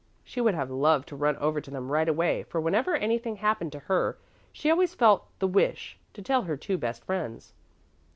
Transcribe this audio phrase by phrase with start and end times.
[0.23, 3.71] She would have loved to run over to them right away, for whenever anything happened
[3.73, 4.17] to her
[4.51, 7.53] she always felt the wish to tell her two best friends.